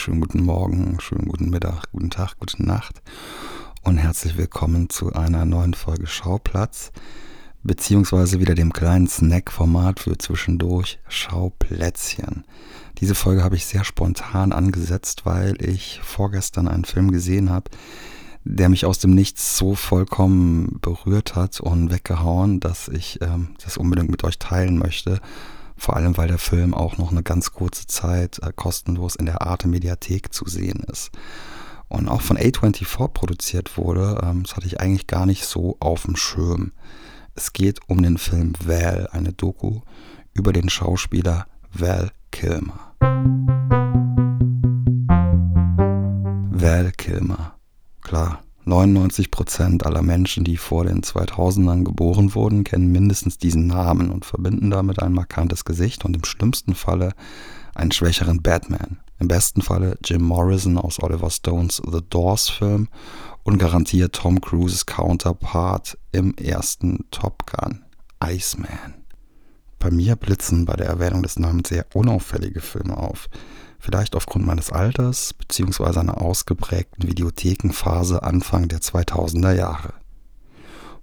[0.00, 3.02] Schönen guten Morgen, schönen guten Mittag, guten Tag, gute Nacht
[3.82, 6.90] und herzlich willkommen zu einer neuen Folge Schauplatz,
[7.62, 12.44] beziehungsweise wieder dem kleinen Snack-Format für zwischendurch Schauplätzchen.
[12.96, 17.70] Diese Folge habe ich sehr spontan angesetzt, weil ich vorgestern einen Film gesehen habe,
[18.44, 23.76] der mich aus dem Nichts so vollkommen berührt hat und weggehauen, dass ich ähm, das
[23.76, 25.20] unbedingt mit euch teilen möchte
[25.80, 29.40] vor allem, weil der Film auch noch eine ganz kurze Zeit äh, kostenlos in der
[29.40, 31.10] Arte Mediathek zu sehen ist.
[31.88, 36.02] Und auch von A24 produziert wurde, ähm, das hatte ich eigentlich gar nicht so auf
[36.02, 36.72] dem Schirm.
[37.34, 39.80] Es geht um den Film Val, eine Doku
[40.34, 42.94] über den Schauspieler Val Kilmer.
[46.50, 47.54] Val Kilmer.
[48.02, 54.10] Klar, 99 Prozent aller Menschen, die vor den 2000ern geboren wurden, kennen mindestens diesen Namen
[54.10, 57.12] und verbinden damit ein markantes Gesicht und im schlimmsten Falle
[57.74, 58.98] einen schwächeren Batman.
[59.18, 62.88] Im besten Falle Jim Morrison aus Oliver Stones The Doors Film
[63.42, 67.84] und garantiert Tom Cruises Counterpart im ersten Top Gun,
[68.22, 68.99] Iceman.
[69.80, 73.28] Bei mir blitzen bei der Erwähnung des Namens sehr unauffällige Filme auf
[73.80, 75.98] vielleicht aufgrund meines Alters bzw.
[76.00, 79.94] einer ausgeprägten Videothekenphase Anfang der 2000er Jahre.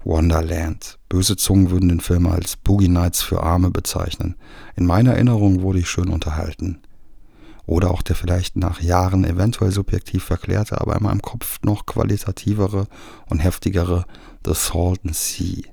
[0.03, 0.99] Wonderland.
[1.09, 4.35] Böse Zungen würden den Film als Boogie Nights für Arme bezeichnen.
[4.75, 6.83] In meiner Erinnerung wurde ich schön unterhalten.
[7.65, 12.87] Oder auch der vielleicht nach Jahren eventuell subjektiv verklärte, aber in meinem Kopf noch qualitativere
[13.25, 14.05] und heftigere
[14.45, 15.63] The Salton Sea.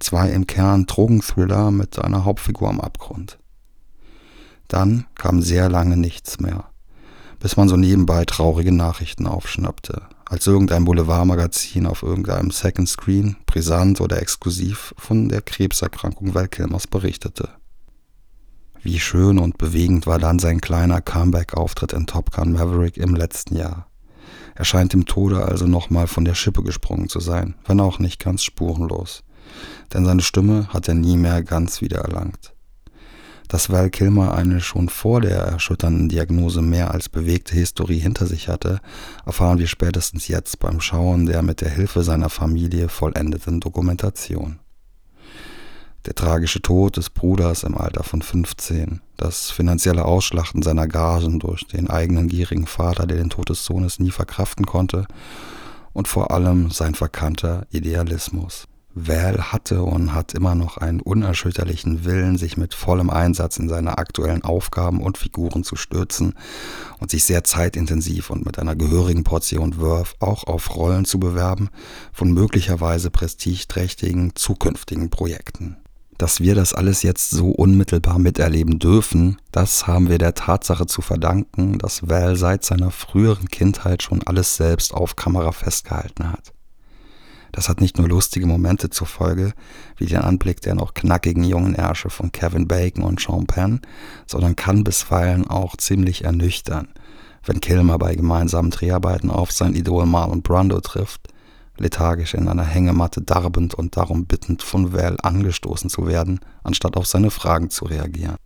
[0.00, 3.38] Zwei im Kern Drogenthriller mit einer Hauptfigur am Abgrund.
[4.66, 6.64] Dann kam sehr lange nichts mehr,
[7.38, 14.00] bis man so nebenbei traurige Nachrichten aufschnappte, als irgendein Boulevardmagazin auf irgendeinem Second Screen, brisant
[14.00, 17.50] oder exklusiv, von der Krebserkrankung Val Kilmers berichtete.
[18.82, 23.56] Wie schön und bewegend war dann sein kleiner Comeback-Auftritt in Top Gun Maverick im letzten
[23.56, 23.86] Jahr.
[24.54, 28.18] Er scheint dem Tode also nochmal von der Schippe gesprungen zu sein, wenn auch nicht
[28.18, 29.22] ganz spurenlos.
[29.92, 32.52] Denn seine Stimme hat er nie mehr ganz wiedererlangt.
[33.50, 38.48] Dass Val Kilmer eine schon vor der erschütternden Diagnose mehr als bewegte Historie hinter sich
[38.48, 38.80] hatte,
[39.26, 44.60] erfahren wir spätestens jetzt beim Schauen der mit der Hilfe seiner Familie vollendeten Dokumentation.
[46.06, 51.66] Der tragische Tod des Bruders im Alter von 15, das finanzielle Ausschlachten seiner Gagen durch
[51.66, 55.06] den eigenen gierigen Vater, der den Tod des Sohnes nie verkraften konnte,
[55.92, 58.68] und vor allem sein verkannter Idealismus.
[58.94, 63.98] Val hatte und hat immer noch einen unerschütterlichen Willen, sich mit vollem Einsatz in seine
[63.98, 66.34] aktuellen Aufgaben und Figuren zu stürzen
[66.98, 71.68] und sich sehr zeitintensiv und mit einer gehörigen Portion Wurf auch auf Rollen zu bewerben
[72.12, 75.76] von möglicherweise prestigeträchtigen zukünftigen Projekten.
[76.18, 81.00] Dass wir das alles jetzt so unmittelbar miterleben dürfen, das haben wir der Tatsache zu
[81.00, 86.52] verdanken, dass Val seit seiner früheren Kindheit schon alles selbst auf Kamera festgehalten hat.
[87.52, 89.52] Das hat nicht nur lustige Momente zur Folge,
[89.96, 93.80] wie den Anblick der noch knackigen jungen Ärsche von Kevin Bacon und Sean Penn,
[94.26, 96.88] sondern kann bisweilen auch ziemlich ernüchtern,
[97.44, 101.28] wenn Kilmer bei gemeinsamen Dreharbeiten auf sein Idol Marlon Brando trifft,
[101.76, 107.06] lethargisch in einer Hängematte darbend und darum bittend von Val angestoßen zu werden, anstatt auf
[107.06, 108.36] seine Fragen zu reagieren.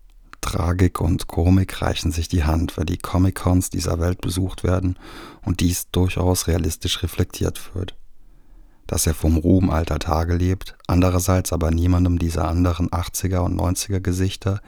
[0.40, 4.98] Tragik und Komik reichen sich die Hand, wenn die Comic-Cons dieser Welt besucht werden
[5.42, 7.96] und dies durchaus realistisch reflektiert wird
[8.86, 14.00] dass er vom Ruhm alter Tage lebt, andererseits aber niemandem dieser anderen 80er und 90er
[14.00, 14.60] Gesichter,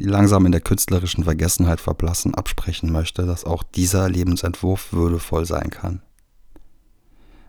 [0.00, 5.70] die langsam in der künstlerischen Vergessenheit verblassen, absprechen möchte, dass auch dieser Lebensentwurf würdevoll sein
[5.70, 6.02] kann.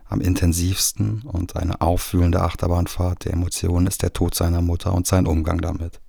[0.06, 5.28] Am intensivsten und eine auffühlende Achterbahnfahrt der Emotionen ist der Tod seiner Mutter und sein
[5.28, 6.00] Umgang damit.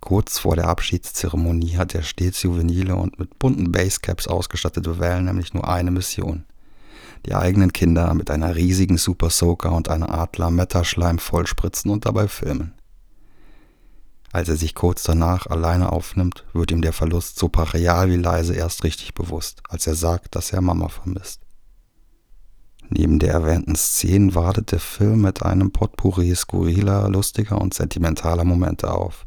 [0.00, 5.52] Kurz vor der Abschiedszeremonie hat der stets juvenile und mit bunten Basecaps ausgestattete Val nämlich
[5.52, 6.44] nur eine Mission–
[7.26, 12.28] die eigenen Kinder mit einer riesigen Super Soaker und einer Adler Metaschleim vollspritzen und dabei
[12.28, 12.74] filmen.
[14.32, 18.54] Als er sich kurz danach alleine aufnimmt, wird ihm der Verlust so brachial wie leise
[18.54, 21.40] erst richtig bewusst, als er sagt, dass er Mama vermisst.
[22.88, 28.92] Neben der erwähnten Szenen wartet der Film mit einem Potpourri skurriler, lustiger und sentimentaler Momente
[28.92, 29.26] auf.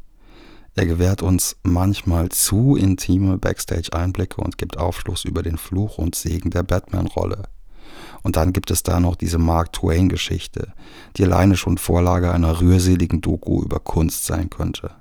[0.75, 6.50] Er gewährt uns manchmal zu intime Backstage-Einblicke und gibt Aufschluss über den Fluch und Segen
[6.50, 7.44] der Batman-Rolle.
[8.21, 10.73] Und dann gibt es da noch diese Mark Twain-Geschichte,
[11.17, 14.91] die alleine schon Vorlage einer rührseligen Doku über Kunst sein könnte.